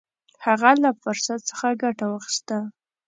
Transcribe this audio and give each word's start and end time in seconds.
هغه 0.45 0.71
له 0.83 0.89
فرصت 1.01 1.39
څخه 1.49 1.67
ګټه 1.81 2.05
واخیسته. 2.09 2.57